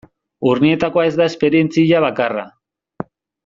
Urnietakoa 0.51 1.03
ez 1.11 1.13
da 1.21 1.29
esperientzia 1.33 2.03
bakarra. 2.09 2.51